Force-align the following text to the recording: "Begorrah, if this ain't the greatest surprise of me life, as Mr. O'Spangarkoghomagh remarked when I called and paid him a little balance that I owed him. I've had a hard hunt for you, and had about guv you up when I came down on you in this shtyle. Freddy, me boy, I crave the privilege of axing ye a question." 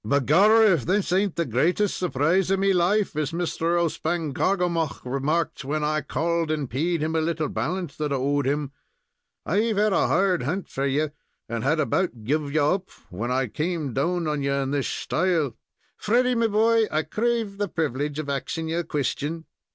"Begorrah, 0.03 0.67
if 0.73 0.83
this 0.83 1.13
ain't 1.13 1.35
the 1.35 1.45
greatest 1.45 1.95
surprise 1.95 2.49
of 2.49 2.57
me 2.59 2.73
life, 2.73 3.15
as 3.15 3.29
Mr. 3.31 3.79
O'Spangarkoghomagh 3.79 5.05
remarked 5.05 5.63
when 5.63 5.83
I 5.83 6.01
called 6.01 6.49
and 6.49 6.67
paid 6.67 7.03
him 7.03 7.15
a 7.15 7.21
little 7.21 7.49
balance 7.49 7.95
that 7.97 8.11
I 8.11 8.15
owed 8.15 8.47
him. 8.47 8.71
I've 9.45 9.77
had 9.77 9.93
a 9.93 10.07
hard 10.07 10.41
hunt 10.41 10.67
for 10.69 10.87
you, 10.87 11.11
and 11.47 11.63
had 11.63 11.79
about 11.79 12.23
guv 12.23 12.51
you 12.51 12.63
up 12.63 12.89
when 13.11 13.29
I 13.29 13.45
came 13.45 13.93
down 13.93 14.25
on 14.27 14.41
you 14.41 14.53
in 14.53 14.71
this 14.71 14.87
shtyle. 14.87 15.53
Freddy, 15.97 16.33
me 16.33 16.47
boy, 16.47 16.85
I 16.91 17.03
crave 17.03 17.59
the 17.59 17.67
privilege 17.67 18.17
of 18.17 18.27
axing 18.27 18.69
ye 18.69 18.77
a 18.77 18.83
question." 18.83 19.45